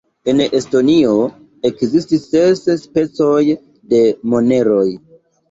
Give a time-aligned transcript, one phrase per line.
[0.31, 1.11] En Estonio
[1.69, 3.45] ekzistis ses specoj
[3.93, 4.03] de
[4.35, 4.89] moneroj.